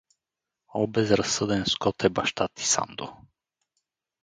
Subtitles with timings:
[0.73, 3.13] О, безразсъден скот е баща ти, Сандо!